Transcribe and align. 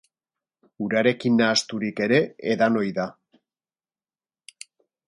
Urarekin 0.85 1.37
nahasturik 1.41 2.03
ere 2.07 2.19
edan 2.55 2.81
ohi 2.83 2.91
da. 2.99 3.07